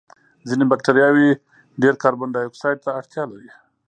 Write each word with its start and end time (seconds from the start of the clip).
ځینې 0.47 0.63
بکټریاوې 0.71 1.29
ډېر 1.81 1.93
کاربن 2.03 2.29
دای 2.31 2.45
اکسایډ 2.47 2.77
ته 2.85 2.89
اړتیا 2.99 3.23
لري. 3.31 3.49